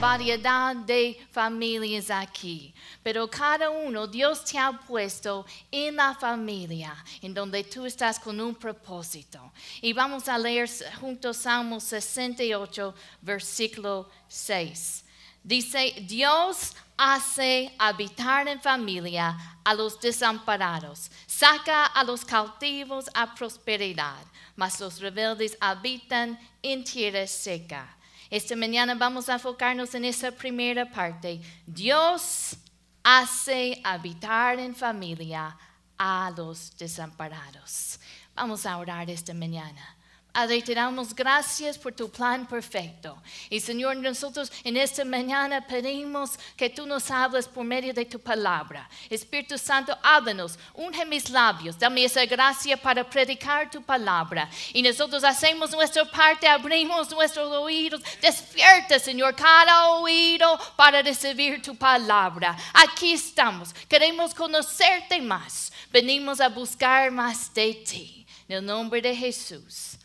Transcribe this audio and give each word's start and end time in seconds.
variedad 0.00 0.76
de 0.76 1.18
familias 1.32 2.08
aquí, 2.10 2.72
pero 3.02 3.28
cada 3.28 3.68
uno 3.68 4.06
Dios 4.06 4.44
te 4.44 4.56
ha 4.56 4.72
puesto 4.72 5.44
en 5.72 5.96
la 5.96 6.14
familia 6.14 6.94
en 7.20 7.34
donde 7.34 7.64
tú 7.64 7.84
estás 7.84 8.18
con 8.18 8.40
un 8.40 8.54
propósito. 8.54 9.52
Y 9.80 9.92
vamos 9.92 10.28
a 10.28 10.38
leer 10.38 10.70
juntos 11.00 11.38
Salmo 11.38 11.80
68, 11.80 12.94
versículo 13.22 14.08
6. 14.28 15.04
Dice, 15.42 15.94
Dios 16.02 16.74
hace 16.96 17.74
habitar 17.78 18.46
en 18.46 18.60
familia 18.60 19.36
a 19.64 19.74
los 19.74 20.00
desamparados, 20.00 21.10
saca 21.26 21.86
a 21.86 22.04
los 22.04 22.24
cautivos 22.24 23.06
a 23.14 23.34
prosperidad, 23.34 24.24
mas 24.54 24.78
los 24.78 25.00
rebeldes 25.00 25.56
habitan 25.60 26.38
en 26.62 26.84
tierra 26.84 27.26
seca. 27.26 27.97
Esta 28.30 28.54
mañana 28.56 28.94
vamos 28.94 29.28
a 29.28 29.34
enfocarnos 29.34 29.94
en 29.94 30.04
esa 30.04 30.30
primera 30.30 30.84
parte. 30.84 31.40
Dios 31.66 32.56
hace 33.02 33.80
habitar 33.82 34.58
en 34.58 34.74
familia 34.74 35.56
a 35.96 36.30
los 36.36 36.76
desamparados. 36.76 37.98
Vamos 38.34 38.66
a 38.66 38.76
orar 38.76 39.08
esta 39.08 39.32
mañana. 39.32 39.96
Padre, 40.32 40.62
te 40.62 40.72
damos 40.72 41.12
gracias 41.12 41.76
por 41.76 41.92
tu 41.92 42.08
plan 42.08 42.46
perfecto. 42.46 43.20
Y 43.50 43.58
Señor, 43.58 43.96
nosotros 43.96 44.52
en 44.62 44.76
esta 44.76 45.04
mañana 45.04 45.66
pedimos 45.66 46.38
que 46.56 46.70
tú 46.70 46.86
nos 46.86 47.10
hables 47.10 47.48
por 47.48 47.64
medio 47.64 47.92
de 47.92 48.04
tu 48.04 48.20
palabra. 48.20 48.88
Espíritu 49.10 49.58
Santo, 49.58 49.98
háblanos, 50.00 50.56
unge 50.74 51.04
mis 51.04 51.28
labios, 51.30 51.76
dame 51.76 52.04
esa 52.04 52.24
gracia 52.24 52.76
para 52.76 53.02
predicar 53.02 53.68
tu 53.68 53.82
palabra. 53.82 54.48
Y 54.72 54.80
nosotros 54.80 55.24
hacemos 55.24 55.72
nuestra 55.72 56.04
parte, 56.04 56.46
abrimos 56.46 57.10
nuestros 57.10 57.50
oídos. 57.50 58.00
Despierta, 58.22 59.00
Señor, 59.00 59.34
cada 59.34 59.88
oído 59.94 60.56
para 60.76 61.02
recibir 61.02 61.60
tu 61.60 61.74
palabra. 61.74 62.56
Aquí 62.74 63.14
estamos, 63.14 63.74
queremos 63.88 64.32
conocerte 64.34 65.20
más. 65.20 65.72
Venimos 65.90 66.40
a 66.40 66.48
buscar 66.48 67.10
más 67.10 67.52
de 67.52 67.74
ti. 67.74 68.26
En 68.48 68.58
el 68.58 68.64
nombre 68.64 69.02
de 69.02 69.16
Jesús. 69.16 69.98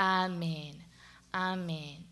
Amen. 0.00 0.82
Amen. 1.32 2.09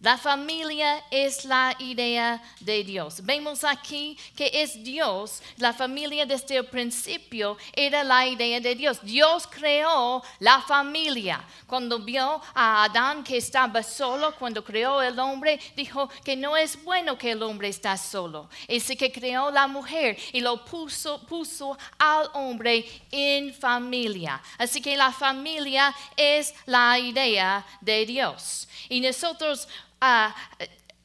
La 0.00 0.18
familia 0.18 1.02
es 1.10 1.46
la 1.46 1.74
idea 1.78 2.42
de 2.60 2.84
Dios. 2.84 3.24
Vemos 3.24 3.64
aquí 3.64 4.18
que 4.36 4.50
es 4.52 4.84
Dios. 4.84 5.42
La 5.56 5.72
familia 5.72 6.26
desde 6.26 6.58
el 6.58 6.66
principio 6.66 7.56
era 7.74 8.04
la 8.04 8.26
idea 8.26 8.60
de 8.60 8.74
Dios. 8.74 8.98
Dios 9.02 9.46
creó 9.46 10.22
la 10.38 10.60
familia. 10.60 11.42
Cuando 11.66 11.98
vio 11.98 12.42
a 12.54 12.84
Adán 12.84 13.24
que 13.24 13.38
estaba 13.38 13.82
solo, 13.82 14.34
cuando 14.38 14.62
creó 14.62 15.00
el 15.00 15.18
hombre, 15.18 15.58
dijo 15.74 16.10
que 16.22 16.36
no 16.36 16.58
es 16.58 16.84
bueno 16.84 17.16
que 17.16 17.30
el 17.30 17.42
hombre 17.42 17.68
está 17.68 17.96
solo. 17.96 18.50
Así 18.68 18.96
que 18.96 19.10
creó 19.10 19.50
la 19.50 19.66
mujer 19.66 20.18
y 20.30 20.42
lo 20.42 20.62
puso, 20.62 21.26
puso 21.26 21.76
al 21.98 22.28
hombre 22.34 22.84
en 23.10 23.54
familia. 23.54 24.42
Así 24.58 24.82
que 24.82 24.94
la 24.94 25.10
familia 25.10 25.94
es 26.18 26.54
la 26.66 26.98
idea 26.98 27.64
de 27.80 28.04
Dios. 28.04 28.68
Y 28.90 29.00
nosotros 29.00 29.66
Ah, 30.00 30.34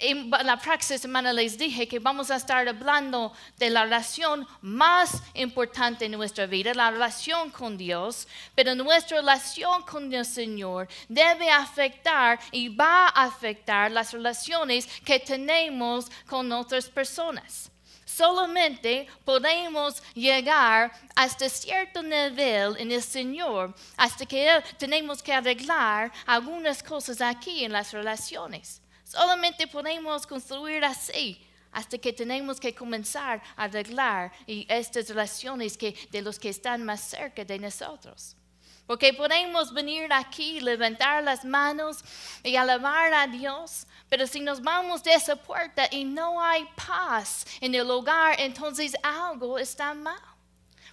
en 0.02 0.31
la 0.31 0.58
próxima 0.58 0.97
semana 0.97 1.31
les 1.31 1.58
dije 1.58 1.88
que 1.88 2.00
vamos 2.00 2.31
a 2.31 2.36
estar 2.36 2.67
hablando 2.67 3.31
de 3.58 3.70
la 3.70 3.84
relación 3.84 4.47
más 4.61 5.22
importante 5.36 6.06
en 6.06 6.14
nuestra 6.14 6.47
vida, 6.47 6.73
la 6.73 6.89
relación 6.89 7.52
con 7.52 7.78
Dios, 7.78 8.28
pero 8.56 8.73
nuestra 8.73 9.17
relación 9.17 9.84
con 9.84 10.12
el 10.12 10.25
Señor 10.25 10.88
debe 11.08 11.52
afectar 11.52 12.39
y 12.52 12.69
va 12.69 13.09
a 13.09 13.25
afectar 13.25 13.92
las 13.92 14.12
relaciones 14.12 14.88
que 15.06 15.19
tenemos 15.19 16.09
con 16.25 16.52
otras 16.52 16.90
personas. 16.90 17.72
Solamente 18.16 19.07
podemos 19.23 20.03
llegar 20.13 20.91
hasta 21.16 21.47
cierto 21.47 22.03
nivel 22.03 22.75
en 22.77 22.91
el 22.91 23.01
Señor, 23.01 23.73
hasta 23.95 24.25
que 24.25 24.61
tenemos 24.77 25.23
que 25.23 25.31
arreglar 25.31 26.11
algunas 26.25 26.83
cosas 26.83 27.22
aquí 27.22 27.63
en 27.63 27.72
las 27.72 27.94
relaciones. 27.94 28.81
Solamente 29.05 29.66
podemos 29.66 30.27
construir 30.27 30.83
así 30.83 31.39
hasta 31.72 31.97
que 31.97 32.11
tenemos 32.11 32.59
que 32.59 32.75
comenzar 32.75 33.41
a 33.55 33.63
arreglar 33.63 34.33
estas 34.45 35.07
relaciones 35.07 35.78
que, 35.78 35.95
de 36.11 36.22
los 36.22 36.38
que 36.38 36.49
están 36.49 36.83
más 36.83 36.99
cerca 36.99 37.45
de 37.45 37.59
nosotros. 37.59 38.35
Porque 38.86 39.14
podemos 39.14 39.74
venir 39.74 40.12
aquí, 40.12 40.59
levantar 40.59 41.24
las 41.24 41.46
manos 41.46 42.03
y 42.44 42.56
alabar 42.56 43.14
a 43.14 43.28
Dios, 43.28 43.88
pero 44.09 44.28
si 44.28 44.42
nos 44.42 44.62
vamos 44.62 45.03
de 45.03 45.14
esa 45.14 45.36
puerta 45.36 45.88
y 45.90 46.03
no 46.03 46.42
hay 46.42 46.68
paz 46.88 47.46
en 47.62 47.74
el 47.74 47.90
hogar, 47.90 48.40
entonces 48.40 48.94
algo 49.02 49.58
está 49.58 49.94
mal. 49.94 50.20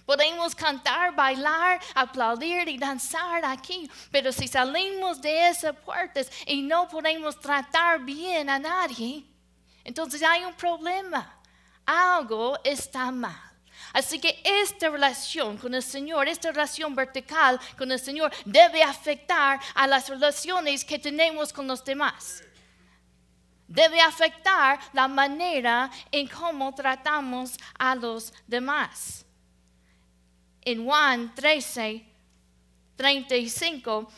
Podemos 0.05 0.55
cantar, 0.55 1.13
bailar, 1.13 1.79
aplaudir 1.93 2.67
y 2.67 2.77
danzar 2.77 3.45
aquí, 3.45 3.91
pero 4.09 4.31
si 4.31 4.47
salimos 4.47 5.21
de 5.21 5.49
esas 5.49 5.75
puertas 5.75 6.31
y 6.47 6.63
no 6.63 6.87
podemos 6.87 7.39
tratar 7.39 7.99
bien 7.99 8.49
a 8.49 8.57
nadie, 8.57 9.23
entonces 9.83 10.23
hay 10.23 10.43
un 10.45 10.53
problema. 10.53 11.39
Algo 11.85 12.57
está 12.63 13.11
mal. 13.11 13.48
Así 13.93 14.19
que 14.19 14.41
esta 14.43 14.89
relación 14.89 15.57
con 15.57 15.73
el 15.73 15.83
Señor, 15.83 16.27
esta 16.27 16.51
relación 16.51 16.95
vertical 16.95 17.59
con 17.77 17.91
el 17.91 17.99
Señor 17.99 18.31
debe 18.45 18.83
afectar 18.83 19.59
a 19.73 19.87
las 19.87 20.09
relaciones 20.09 20.85
que 20.85 20.99
tenemos 20.99 21.51
con 21.51 21.67
los 21.67 21.83
demás. 21.83 22.43
Debe 23.67 24.01
afectar 24.01 24.79
la 24.93 25.07
manera 25.07 25.91
en 26.11 26.27
cómo 26.27 26.73
tratamos 26.73 27.57
a 27.77 27.95
los 27.95 28.33
demás 28.47 29.25
en 30.61 30.85
Juan 30.85 31.33
13, 31.33 32.05
35, 32.95 34.11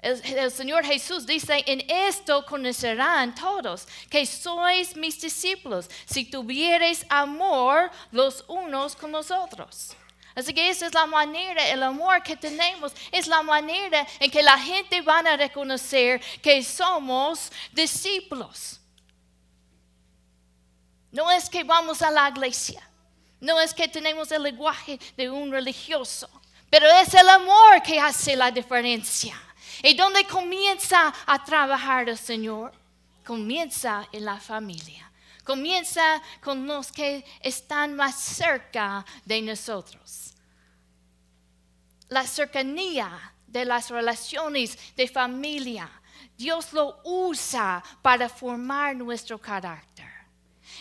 el, 0.00 0.50
Señor 0.52 0.84
Jesús 0.84 1.26
dice, 1.26 1.64
en 1.66 1.82
esto 1.90 2.44
conocerán 2.46 3.34
todos 3.34 3.86
que 4.08 4.24
sois 4.24 4.94
mis 4.96 5.20
discípulos, 5.20 5.90
si 6.06 6.24
tuviereis 6.24 7.04
amor 7.08 7.90
los 8.12 8.44
unos 8.46 8.94
con 8.94 9.10
los 9.10 9.30
otros. 9.30 9.96
Así 10.36 10.54
que 10.54 10.70
esa 10.70 10.86
es 10.86 10.94
la 10.94 11.04
manera, 11.04 11.66
el 11.68 11.82
amor 11.82 12.22
que 12.22 12.36
tenemos, 12.36 12.92
es 13.10 13.26
la 13.26 13.42
manera 13.42 14.06
en 14.20 14.30
que 14.30 14.40
la 14.40 14.56
gente 14.56 15.00
van 15.02 15.26
a 15.26 15.36
reconocer 15.36 16.20
que 16.40 16.62
somos 16.62 17.50
discípulos. 17.72 18.78
No 21.10 21.28
es 21.28 21.50
que 21.50 21.64
vamos 21.64 22.02
a 22.02 22.10
la 22.12 22.28
iglesia. 22.28 22.88
No 23.40 23.60
es 23.60 23.74
que 23.74 23.88
tenemos 23.88 24.30
el 24.30 24.42
lenguaje 24.42 24.98
de 25.16 25.28
un 25.30 25.50
religioso, 25.50 26.28
pero 26.70 26.86
es 26.86 27.12
el 27.14 27.28
amor 27.28 27.82
que 27.82 27.98
hace 27.98 28.36
la 28.36 28.50
diferencia. 28.50 29.40
¿Y 29.82 29.94
dónde 29.94 30.24
comienza 30.26 31.14
a 31.26 31.44
trabajar 31.44 32.08
el 32.08 32.18
Señor? 32.18 32.72
Comienza 33.24 34.08
en 34.12 34.24
la 34.24 34.40
familia. 34.40 35.10
Comienza 35.44 36.22
con 36.42 36.66
los 36.66 36.90
que 36.92 37.24
están 37.40 37.94
más 37.94 38.16
cerca 38.16 39.04
de 39.24 39.40
nosotros. 39.42 40.34
La 42.08 42.26
cercanía 42.26 43.34
de 43.46 43.64
las 43.64 43.90
relaciones 43.90 44.78
de 44.94 45.08
familia, 45.08 45.90
Dios 46.36 46.72
lo 46.72 47.00
usa 47.04 47.82
para 48.02 48.28
formar 48.28 48.96
nuestro 48.96 49.38
carácter. 49.38 50.06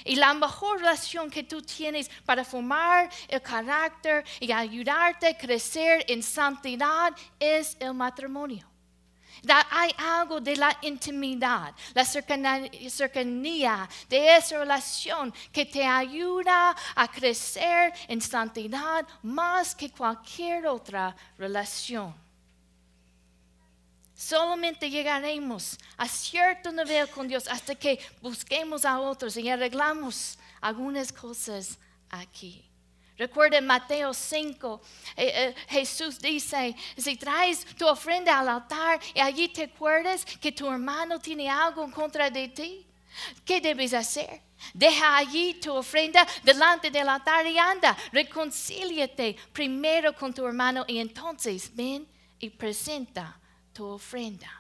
Y 0.04 0.16
la 0.16 0.34
mejor 0.34 0.80
relación 0.80 1.30
que 1.30 1.44
tú 1.44 1.62
tienes 1.62 2.10
para 2.26 2.44
formar 2.44 3.10
el 3.28 3.42
carácter 3.42 4.26
y 4.40 4.52
ayudarte 4.52 5.28
a 5.28 5.38
crecer 5.38 6.06
en 6.08 6.22
santidad 6.24 7.14
es 7.40 7.78
el 7.80 7.94
matrimonio. 7.94 8.68
Hay 9.70 9.94
algo 9.98 10.40
de 10.40 10.56
la 10.56 10.78
intimidad, 10.82 11.74
la 11.94 12.06
cercanía 12.06 13.90
de 14.10 14.36
esa 14.36 14.60
relación 14.60 15.34
que 15.52 15.66
te 15.66 15.86
ayuda 15.86 16.76
a 16.96 17.08
crecer 17.08 17.94
en 18.08 18.22
santidad 18.22 19.08
más 19.24 19.76
que 19.76 19.90
cualquier 19.90 20.68
otra 20.68 21.16
relación. 21.38 22.14
Solamente 24.16 24.90
llegaremos 24.90 25.78
a 25.96 26.08
cierto 26.08 26.72
nivel 26.72 27.08
con 27.10 27.28
Dios 27.28 27.48
hasta 27.48 27.76
que 27.76 28.00
busquemos 28.20 28.84
a 28.84 29.00
otros 29.00 29.38
y 29.38 29.48
arreglamos 29.48 30.40
algunas 30.60 31.14
cosas 31.14 31.78
aquí. 32.10 32.68
Recuerden 33.18 33.66
Mateo 33.66 34.14
5, 34.14 34.82
eh, 35.16 35.32
eh, 35.36 35.56
Jesús 35.70 36.20
dice, 36.20 36.76
si 36.96 37.16
traes 37.16 37.66
tu 37.76 37.88
ofrenda 37.88 38.40
al 38.40 38.48
altar 38.48 39.00
y 39.16 39.20
allí 39.20 39.48
te 39.50 39.64
acuerdas 39.64 40.24
que 40.24 40.52
tu 40.52 40.70
hermano 40.70 41.20
tiene 41.20 41.50
algo 41.50 41.84
en 41.84 41.92
contra 41.92 42.30
de 42.30 42.48
ti, 42.50 42.86
¿qué 43.44 43.60
debes 43.60 43.96
hacer? 43.96 44.42
Deja 44.72 45.18
allí 45.18 45.56
tu 45.56 45.74
ofrenda 45.74 46.28
delante 46.44 46.92
del 46.92 47.10
altar 47.10 47.48
y 47.48 47.58
anda, 47.58 47.98
reconcíliate 48.12 49.36
primero 49.52 50.14
con 50.14 50.32
tu 50.32 50.46
hermano 50.46 50.86
y 50.88 51.00
entonces 51.00 51.76
ven 51.76 52.08
y 52.38 52.52
presenta 52.52 53.40
tu 53.74 53.86
ofrenda. 53.86 54.52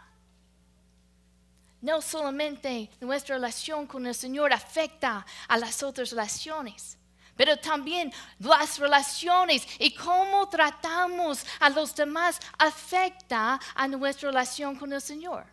no 1.80 2.01
solamente 2.01 2.89
nuestra 3.00 3.36
relación 3.36 3.86
con 3.86 4.07
el 4.07 4.15
Señor 4.15 4.51
afecta 4.51 5.24
a 5.48 5.57
las 5.57 5.83
otras 5.83 6.09
relaciones, 6.09 6.98
pero 7.38 7.56
también 7.57 8.12
las 8.39 8.80
relaciones 8.80 9.66
y 9.80 9.94
cómo 9.94 10.50
tratamos 10.50 11.45
a 11.60 11.69
los 11.69 11.95
demás 11.95 12.39
afecta 12.57 13.60
a 13.75 13.88
nuestra 13.88 14.30
relación 14.30 14.75
con 14.75 14.92
el 14.92 15.01
Señor. 15.01 15.45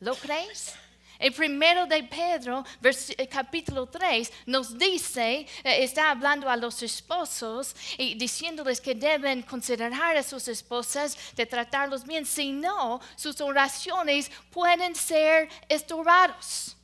¿Lo 0.00 0.14
crees? 0.16 0.74
El 1.20 1.34
primero 1.34 1.84
de 1.84 2.02
Pedro, 2.04 2.64
eh, 2.82 3.28
capítulo 3.28 3.86
3, 3.86 4.32
nos 4.46 4.78
dice, 4.78 5.46
eh, 5.62 5.84
está 5.84 6.10
hablando 6.10 6.48
a 6.48 6.56
los 6.56 6.82
esposos 6.82 7.76
y 7.98 8.14
diciéndoles 8.14 8.80
que 8.80 8.94
deben 8.94 9.42
considerar 9.42 10.16
a 10.16 10.22
sus 10.22 10.48
esposas 10.48 11.18
de 11.36 11.44
tratarlos 11.44 12.04
bien, 12.04 12.24
si 12.24 12.52
no, 12.52 13.02
sus 13.16 13.38
oraciones 13.42 14.30
pueden 14.50 14.94
ser 14.94 15.50
estorbados. 15.68 16.74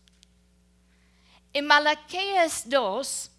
En 1.55 1.67
Malaquías 1.67 2.69
2, 2.69 3.31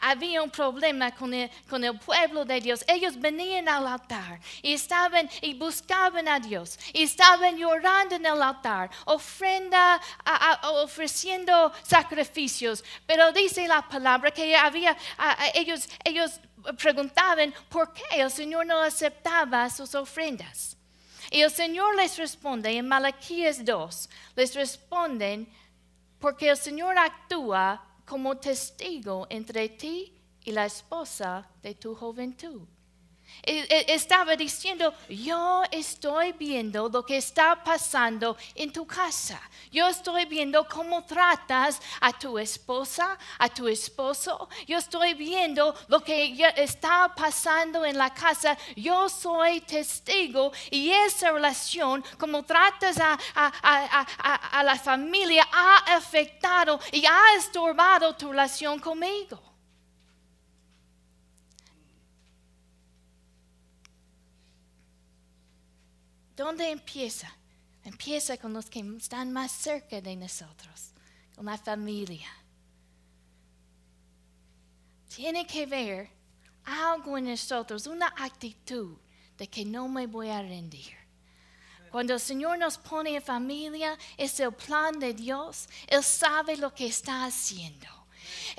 había 0.00 0.42
un 0.42 0.50
problema 0.50 1.14
con 1.14 1.34
el, 1.34 1.50
con 1.68 1.84
el, 1.84 1.98
pueblo 1.98 2.44
de 2.44 2.60
Dios. 2.60 2.84
Ellos 2.88 3.18
venían 3.20 3.68
al 3.68 3.86
altar 3.86 4.40
y 4.62 4.72
estaban 4.72 5.28
y 5.42 5.54
buscaban 5.54 6.26
a 6.26 6.40
Dios 6.40 6.78
y 6.92 7.02
estaban 7.02 7.56
llorando 7.56 8.14
en 8.14 8.24
el 8.24 8.42
altar, 8.42 8.90
ofrenda, 9.04 10.00
ofreciendo 10.82 11.70
sacrificios. 11.82 12.82
Pero 13.06 13.30
dice 13.32 13.68
la 13.68 13.86
palabra 13.86 14.30
que 14.30 14.56
había, 14.56 14.96
ellos, 15.54 15.88
ellos 16.02 16.40
preguntaban 16.78 17.52
por 17.68 17.92
qué 17.92 18.04
el 18.12 18.30
Señor 18.30 18.64
no 18.66 18.80
aceptaba 18.80 19.68
sus 19.68 19.94
ofrendas. 19.94 20.76
Y 21.30 21.42
el 21.42 21.50
Señor 21.50 21.94
les 21.96 22.16
responde 22.16 22.70
en 22.70 22.88
Malaquías 22.88 23.64
2, 23.64 24.08
les 24.36 24.54
responden 24.54 25.48
porque 26.18 26.48
el 26.50 26.56
Señor 26.56 26.96
actúa 26.96 27.82
como 28.12 28.36
testigo 28.36 29.26
entre 29.30 29.70
ti 29.70 30.12
y 30.44 30.52
la 30.52 30.66
esposa 30.66 31.48
de 31.62 31.74
tu 31.74 31.94
juventud. 31.94 32.60
E, 33.44 33.66
e, 33.68 33.94
estaba 33.94 34.36
diciendo, 34.36 34.94
yo 35.08 35.62
estoy 35.70 36.32
viendo 36.32 36.88
lo 36.88 37.04
que 37.04 37.16
está 37.16 37.62
pasando 37.62 38.36
en 38.54 38.72
tu 38.72 38.86
casa. 38.86 39.40
Yo 39.72 39.88
estoy 39.88 40.26
viendo 40.26 40.66
cómo 40.68 41.04
tratas 41.04 41.80
a 42.00 42.12
tu 42.12 42.38
esposa, 42.38 43.18
a 43.38 43.48
tu 43.48 43.66
esposo. 43.66 44.48
Yo 44.66 44.78
estoy 44.78 45.14
viendo 45.14 45.74
lo 45.88 46.00
que 46.00 46.36
está 46.56 47.12
pasando 47.14 47.84
en 47.84 47.98
la 47.98 48.14
casa. 48.14 48.56
Yo 48.76 49.08
soy 49.08 49.60
testigo 49.60 50.52
y 50.70 50.90
esa 50.90 51.32
relación, 51.32 52.04
como 52.18 52.44
tratas 52.44 52.96
a 53.00 54.62
la 54.64 54.76
familia, 54.76 55.48
ha 55.50 55.96
afectado 55.96 56.78
y 56.92 57.04
ha 57.06 57.34
estorbado 57.36 58.14
tu 58.14 58.30
relación 58.30 58.78
conmigo. 58.78 59.51
¿Dónde 66.42 66.72
empieza? 66.72 67.32
Empieza 67.84 68.36
con 68.36 68.52
los 68.52 68.68
que 68.68 68.80
están 68.98 69.32
más 69.32 69.52
cerca 69.52 70.00
de 70.00 70.16
nosotros, 70.16 70.90
con 71.36 71.46
la 71.46 71.56
familia. 71.56 72.26
Tiene 75.14 75.46
que 75.46 75.66
ver 75.66 76.10
algo 76.64 77.16
en 77.16 77.26
nosotros, 77.26 77.86
una 77.86 78.08
actitud 78.08 78.96
de 79.38 79.46
que 79.46 79.64
no 79.64 79.86
me 79.86 80.08
voy 80.08 80.30
a 80.30 80.42
rendir. 80.42 80.96
Cuando 81.92 82.14
el 82.14 82.20
Señor 82.20 82.58
nos 82.58 82.76
pone 82.76 83.14
en 83.14 83.22
familia, 83.22 83.96
es 84.16 84.40
el 84.40 84.52
plan 84.52 84.98
de 84.98 85.14
Dios. 85.14 85.68
Él 85.86 86.02
sabe 86.02 86.56
lo 86.56 86.74
que 86.74 86.86
está 86.86 87.24
haciendo. 87.24 87.86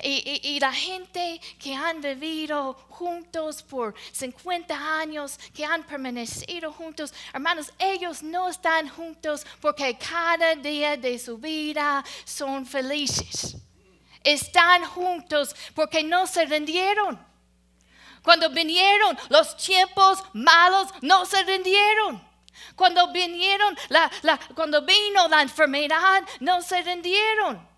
Y, 0.02 0.58
la 0.60 0.72
gente 0.72 1.40
que 1.58 1.74
han 1.74 2.00
vivido 2.00 2.74
juntos 2.88 3.62
por 3.62 3.94
50 4.12 5.00
años, 5.00 5.38
que 5.54 5.64
han 5.64 5.82
permanecido 5.84 6.72
juntos, 6.72 7.12
hermanos, 7.32 7.72
ellos 7.78 8.22
no 8.22 8.48
están 8.48 8.88
juntos 8.88 9.46
porque 9.60 9.96
cada 9.98 10.54
día 10.54 10.96
de 10.96 11.18
su 11.18 11.38
vida 11.38 12.04
son 12.24 12.66
felices. 12.66 13.56
Están 14.22 14.84
juntos 14.84 15.54
porque 15.74 16.02
no 16.02 16.26
se 16.26 16.46
rindieron. 16.46 17.18
Cuando 18.22 18.48
vinieron 18.50 19.18
los 19.28 19.56
tiempos 19.56 20.22
malos, 20.32 20.88
no 21.02 21.26
se 21.26 21.42
rindieron. 21.42 22.22
Cuando 22.74 23.12
vinieron 23.12 23.76
cuando 24.54 24.82
vino 24.82 25.28
la 25.28 25.42
enfermedad, 25.42 26.22
no 26.40 26.62
se 26.62 26.80
rindieron 26.82 27.73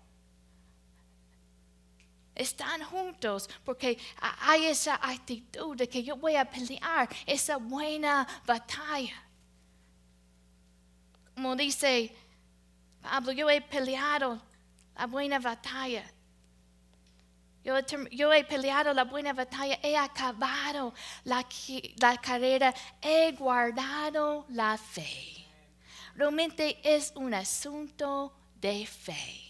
están 2.37 2.83
juntos 2.83 3.49
porque 3.63 3.97
hay 4.41 4.65
esa 4.65 4.95
actitud 4.95 5.75
de 5.75 5.89
que 5.89 6.03
yo 6.03 6.15
voy 6.15 6.35
a 6.35 6.45
pelear 6.45 7.09
esa 7.25 7.57
buena 7.57 8.27
batalla. 8.45 9.23
Como 11.33 11.55
dice 11.55 12.15
Pablo, 13.01 13.31
yo 13.31 13.49
he 13.49 13.61
peleado 13.61 14.41
la 14.95 15.05
buena 15.07 15.39
batalla. 15.39 16.03
Yo, 18.11 18.31
he 18.31 18.45
peleado 18.45 18.93
la 18.93 19.03
buena 19.03 19.33
batalla, 19.33 19.77
he 19.83 19.97
acabado 19.97 20.93
la, 21.25 21.45
la 21.99 22.15
carrera, 22.15 22.73
he 23.01 23.33
guardado 23.33 24.45
la 24.49 24.77
fe. 24.77 25.45
Realmente 26.15 26.79
es 26.81 27.11
un 27.15 27.33
asunto 27.33 28.33
de 28.55 28.85
fe. 28.85 29.46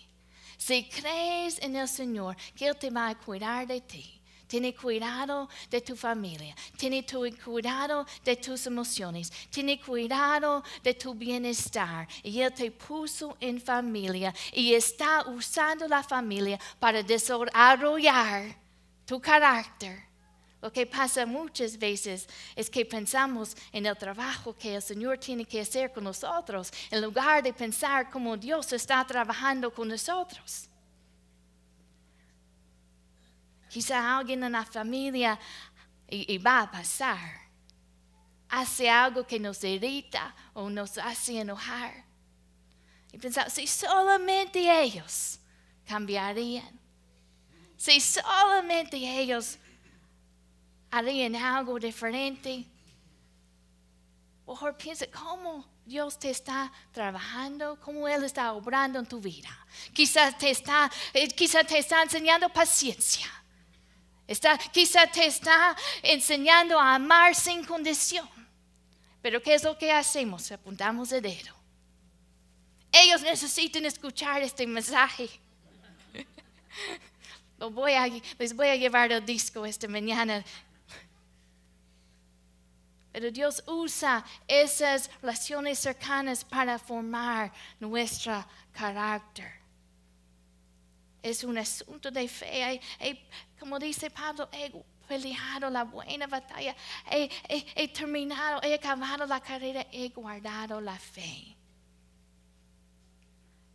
Si 0.57 0.89
crees 0.89 1.59
en 1.61 1.75
el 1.75 1.87
Señor, 1.87 2.35
que 2.55 2.67
Él 2.67 2.75
te 2.77 2.89
va 2.89 3.09
a 3.09 3.15
cuidar 3.15 3.67
de 3.67 3.81
ti. 3.81 4.13
Tiene 4.47 4.73
cuidado 4.73 5.49
de 5.69 5.81
tu 5.81 5.95
familia, 5.97 6.55
tiene 6.77 7.05
cuidado 7.43 8.05
de 8.23 8.37
tus 8.37 8.65
emociones, 8.65 9.29
tiene 9.49 9.77
cuidado 9.79 10.63
de 10.81 10.93
tu 10.93 11.13
bienestar. 11.13 12.07
Y 12.23 12.39
Él 12.39 12.53
te 12.53 12.71
puso 12.71 13.35
en 13.41 13.59
familia 13.59 14.33
y 14.53 14.73
está 14.73 15.27
usando 15.27 15.85
la 15.87 16.01
familia 16.01 16.57
para 16.79 17.03
desarrollar 17.03 18.55
tu 19.05 19.19
carácter. 19.19 20.06
Lo 20.61 20.73
que 20.73 20.87
pasa 20.87 21.25
muchas 21.25 21.77
veces 21.77 22.27
es 22.55 22.69
que 22.69 22.83
pensamos 22.83 23.55
en 23.71 23.85
el 23.85 23.95
trabajo 23.95 24.55
que 24.55 24.75
el 24.75 24.81
Señor 24.81 25.19
tiene 25.19 25.45
que 25.45 25.61
hacer 25.61 25.93
con 25.93 26.03
nosotros, 26.03 26.71
en 26.89 27.01
lugar 27.01 27.43
de 27.43 27.53
pensar 27.53 28.09
cómo 28.09 28.35
Dios 28.35 28.73
está 28.73 29.05
trabajando 29.05 29.71
con 29.71 29.87
nosotros. 29.87 30.67
Quizá 33.69 34.17
alguien 34.17 34.43
en 34.43 34.53
la 34.53 34.65
familia, 34.65 35.39
y, 36.09 36.37
va 36.37 36.61
a 36.61 36.71
pasar, 36.71 37.19
hace 38.49 38.89
algo 38.89 39.27
que 39.27 39.39
nos 39.39 39.63
irrita 39.63 40.33
o 40.53 40.69
nos 40.69 40.97
hace 40.97 41.39
enojar. 41.39 42.05
Y 43.11 43.17
pensamos, 43.17 43.53
si 43.53 43.67
solamente 43.67 44.59
ellos 44.81 45.39
cambiarían, 45.85 46.79
si 47.75 47.99
solamente 47.99 48.97
ellos 48.97 49.59
harían 50.97 51.35
algo 51.35 51.79
diferente. 51.79 52.65
Mejor 54.47 54.77
piensa 54.77 55.05
cómo 55.07 55.65
Dios 55.85 56.17
te 56.17 56.29
está 56.29 56.71
trabajando, 56.91 57.79
cómo 57.81 58.07
Él 58.07 58.23
está 58.23 58.53
obrando 58.53 58.99
en 58.99 59.05
tu 59.05 59.19
vida. 59.19 59.49
Quizás 59.93 60.37
te 60.37 60.49
está, 60.49 60.91
eh, 61.13 61.27
quizás 61.29 61.65
te 61.65 61.77
está 61.77 62.01
enseñando 62.03 62.49
paciencia. 62.49 63.27
Está, 64.27 64.57
quizás 64.57 65.11
te 65.11 65.25
está 65.25 65.75
enseñando 66.01 66.79
a 66.79 66.95
amar 66.95 67.35
sin 67.35 67.63
condición. 67.63 68.27
Pero 69.21 69.41
¿qué 69.41 69.53
es 69.53 69.63
lo 69.63 69.77
que 69.77 69.91
hacemos? 69.91 70.51
Apuntamos 70.51 71.11
el 71.11 71.21
dedo. 71.21 71.55
Ellos 72.91 73.21
necesitan 73.21 73.85
escuchar 73.85 74.41
este 74.41 74.65
mensaje. 74.65 75.29
voy 77.71 77.93
a, 77.93 78.07
les 78.37 78.55
voy 78.55 78.67
a 78.67 78.75
llevar 78.75 79.11
el 79.11 79.25
disco 79.25 79.65
esta 79.65 79.87
mañana 79.87 80.43
pero 83.11 83.31
Dios 83.31 83.63
usa 83.65 84.23
esas 84.47 85.09
relaciones 85.21 85.79
cercanas 85.79 86.43
para 86.43 86.77
formar 86.77 87.51
nuestro 87.79 88.45
carácter. 88.71 89.51
Es 91.21 91.43
un 91.43 91.57
asunto 91.57 92.11
de 92.11 92.27
fe. 92.27 92.79
como 93.59 93.79
dice 93.79 94.09
Pablo, 94.09 94.47
he 94.51 94.71
peleado 95.07 95.69
la 95.69 95.83
buena 95.83 96.27
batalla, 96.27 96.75
he 97.09 97.87
terminado, 97.87 98.61
he 98.61 98.73
acabado 98.73 99.25
la 99.25 99.39
carrera, 99.39 99.85
he 99.91 100.09
guardado 100.09 100.79
la 100.79 100.97
fe. 100.97 101.55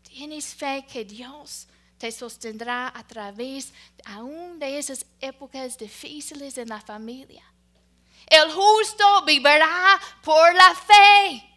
¿Tienes 0.03 0.55
fe 0.55 0.85
que 0.87 1.05
Dios 1.05 1.67
te 1.97 2.13
sostendrá 2.13 2.93
a 2.95 3.07
través 3.07 3.73
aún 4.05 4.59
de 4.59 4.79
esas 4.79 5.07
épocas 5.21 5.79
difíciles 5.79 6.59
en 6.59 6.69
la 6.69 6.81
familia? 6.81 7.43
El 8.27 8.51
justo 8.53 9.25
vivirá 9.25 10.01
por 10.23 10.55
la 10.55 10.75
fe. 10.75 11.49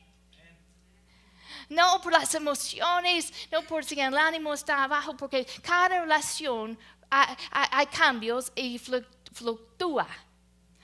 No 1.69 1.99
por 2.01 2.11
las 2.11 2.33
emociones, 2.35 3.31
no 3.51 3.61
por 3.63 3.83
si 3.83 3.99
el 3.99 4.17
ánimo 4.17 4.53
está 4.53 4.83
abajo, 4.83 5.17
porque 5.17 5.45
cada 5.63 6.01
relación 6.01 6.77
hay, 7.09 7.85
cambios 7.87 8.51
y 8.55 8.77
fluc- 8.77 9.07
fluctúa. 9.33 10.07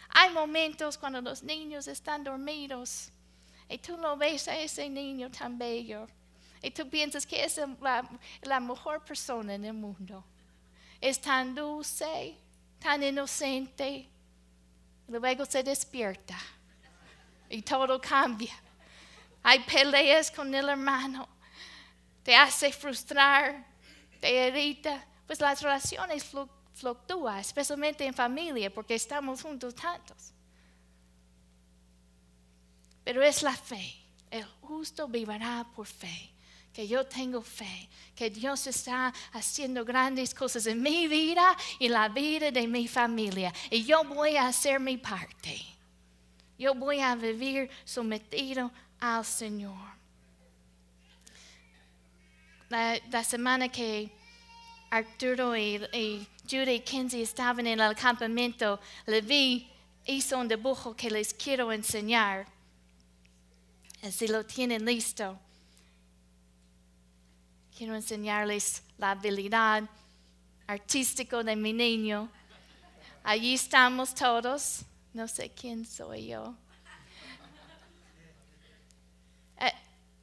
Hay 0.09 0.31
momentos 0.31 0.97
cuando 0.97 1.21
los 1.21 1.43
niños 1.43 1.87
están 1.87 2.23
dormidos 2.23 3.09
y 3.69 3.77
tú 3.77 3.95
lo 3.95 4.17
ves 4.17 4.47
a 4.47 4.57
ese 4.57 4.89
niño 4.89 5.29
tan 5.29 5.57
bello 5.57 6.07
y 6.61 6.71
tú 6.71 6.89
piensas 6.89 7.25
que 7.25 7.43
es 7.43 7.59
la, 7.79 8.03
la 8.41 8.59
mejor 8.59 9.05
persona 9.05 9.53
en 9.53 9.65
el 9.65 9.73
mundo. 9.73 10.23
Es 10.99 11.21
tan 11.21 11.53
dulce, 11.55 12.35
tan 12.79 13.03
inocente. 13.03 14.09
Luego 15.19 15.45
se 15.45 15.61
despierta 15.61 16.37
y 17.49 17.61
todo 17.61 17.99
cambia. 17.99 18.53
Hay 19.43 19.59
peleas 19.59 20.31
con 20.31 20.53
el 20.55 20.69
hermano, 20.69 21.27
te 22.23 22.33
hace 22.35 22.71
frustrar, 22.71 23.65
te 24.19 24.47
irrita. 24.47 25.05
Pues 25.27 25.39
las 25.41 25.61
relaciones 25.61 26.31
flu- 26.31 26.49
fluctúan, 26.73 27.39
especialmente 27.39 28.05
en 28.05 28.13
familia, 28.13 28.73
porque 28.73 28.95
estamos 28.95 29.41
juntos 29.41 29.75
tantos. 29.75 30.31
Pero 33.03 33.21
es 33.21 33.41
la 33.43 33.55
fe. 33.55 33.95
El 34.29 34.45
justo 34.61 35.07
vivirá 35.07 35.65
por 35.75 35.87
fe. 35.87 36.31
Que 36.73 36.87
yo 36.87 37.05
tengo 37.05 37.41
fe. 37.41 37.89
Que 38.15 38.29
Dios 38.29 38.67
está 38.67 39.13
haciendo 39.33 39.83
grandes 39.83 40.33
cosas 40.33 40.65
en 40.67 40.81
mi 40.81 41.07
vida 41.07 41.55
y 41.79 41.89
la 41.89 42.09
vida 42.09 42.51
de 42.51 42.67
mi 42.67 42.87
familia. 42.87 43.53
Y 43.69 43.83
yo 43.83 44.03
voy 44.03 44.37
a 44.37 44.47
hacer 44.47 44.79
mi 44.79 44.97
parte. 44.97 45.59
Yo 46.57 46.75
voy 46.75 46.99
a 46.99 47.15
vivir 47.15 47.69
sometido 47.83 48.71
al 48.99 49.25
Señor. 49.25 49.91
La, 52.69 52.97
la 53.09 53.23
semana 53.23 53.67
que 53.69 54.11
Arturo 54.91 55.55
y, 55.55 55.81
y 55.93 56.27
Judy 56.49 56.71
y 56.71 56.79
Kenzie 56.81 57.21
estaban 57.21 57.65
en 57.65 57.79
el 57.79 57.95
campamento, 57.95 58.79
Levi 59.05 59.69
hizo 60.05 60.37
un 60.37 60.49
dibujo 60.49 60.95
que 60.95 61.09
les 61.09 61.33
quiero 61.33 61.71
enseñar. 61.71 62.45
Si 64.11 64.27
lo 64.27 64.45
tienen 64.45 64.83
listo, 64.83 65.39
quiero 67.81 67.95
enseñarles 67.95 68.83
la 68.99 69.09
habilidad 69.09 69.81
artística 70.67 71.41
de 71.41 71.55
mi 71.55 71.73
niño. 71.73 72.29
Allí 73.23 73.55
estamos 73.55 74.13
todos. 74.13 74.81
No 75.11 75.27
sé 75.27 75.49
quién 75.49 75.83
soy 75.83 76.27
yo. 76.27 76.55
Eh, 79.59 79.73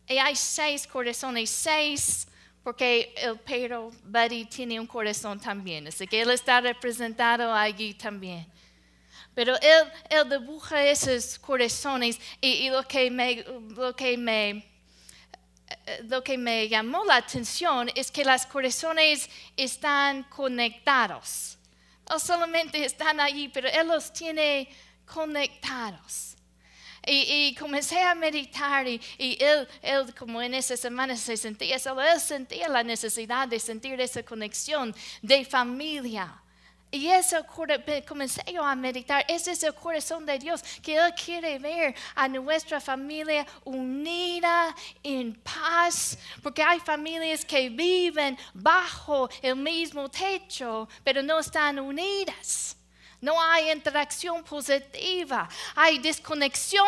y 0.07 0.19
hay 0.19 0.37
seis 0.37 0.87
corazones, 0.87 1.51
seis, 1.51 2.29
porque 2.63 3.13
el 3.17 3.37
perro 3.41 3.91
Buddy 4.05 4.45
tiene 4.45 4.79
un 4.79 4.87
corazón 4.87 5.41
también, 5.41 5.89
así 5.89 6.07
que 6.07 6.21
él 6.21 6.31
está 6.31 6.61
representado 6.61 7.53
allí 7.53 7.93
también. 7.93 8.47
Pero 9.35 9.57
él, 9.57 9.93
él 10.11 10.31
dibuja 10.31 10.85
esos 10.85 11.37
corazones 11.41 12.21
y, 12.41 12.51
y 12.51 12.71
lo, 12.71 12.85
que 12.85 13.11
me, 13.11 13.45
lo, 13.75 13.97
que 13.97 14.17
me, 14.17 14.65
lo 16.05 16.23
que 16.23 16.39
me 16.39 16.69
llamó 16.69 17.05
la 17.05 17.17
atención 17.17 17.91
es 17.95 18.11
que 18.11 18.25
los 18.25 18.47
corazones 18.47 19.29
están 19.57 20.25
conectados. 20.25 21.59
No 22.09 22.19
solamente 22.19 22.85
están 22.85 23.21
allí, 23.21 23.49
pero 23.49 23.69
Él 23.69 23.89
los 23.89 24.13
tiene 24.13 24.69
conectados. 25.05 26.37
Y, 27.07 27.49
y 27.49 27.55
comencé 27.55 28.01
a 28.03 28.15
meditar 28.15 28.87
y, 28.87 29.01
y 29.17 29.43
él, 29.43 29.67
él, 29.81 30.15
como 30.15 30.43
en 30.43 30.53
esa 30.53 30.77
semana 30.77 31.17
se 31.17 31.39
sentía 31.39 31.79
solo, 31.79 32.03
él 32.03 32.21
sentía 32.21 32.69
la 32.69 32.83
necesidad 32.83 33.49
de 33.49 33.59
sentir 33.59 33.99
esa 33.99 34.23
conexión 34.23 34.95
de 35.23 35.45
familia. 35.47 36.43
Y 36.91 37.09
cora- 37.55 37.79
comencé 38.07 38.43
yo 38.51 38.65
a 38.65 38.75
meditar, 38.75 39.23
ese 39.29 39.53
es 39.53 39.63
el 39.63 39.75
corazón 39.75 40.25
de 40.25 40.39
Dios, 40.39 40.63
que 40.83 40.97
Él 40.97 41.13
quiere 41.15 41.59
ver 41.59 41.95
a 42.15 42.27
nuestra 42.29 42.81
familia 42.81 43.47
unida 43.65 44.75
en 45.03 45.35
paz, 45.35 46.19
porque 46.43 46.63
hay 46.63 46.81
familias 46.81 47.45
que 47.45 47.69
viven 47.69 48.39
bajo 48.55 49.29
el 49.43 49.57
mismo 49.57 50.09
techo, 50.09 50.89
pero 51.05 51.23
no 51.23 51.39
están 51.41 51.79
unidas. 51.79 52.75
No 53.21 53.43
hay 53.43 53.73
interacción 53.73 54.45
positiva, 54.45 55.49
hay 55.75 55.99
desconexión 55.99 56.87